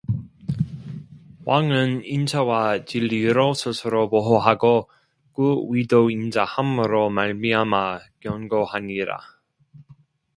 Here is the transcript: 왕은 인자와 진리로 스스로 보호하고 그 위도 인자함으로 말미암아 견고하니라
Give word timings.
왕은 1.45 2.05
인자와 2.05 2.85
진리로 2.85 3.53
스스로 3.53 4.09
보호하고 4.09 4.89
그 5.31 5.63
위도 5.69 6.09
인자함으로 6.09 7.11
말미암아 7.11 7.99
견고하니라 8.21 9.19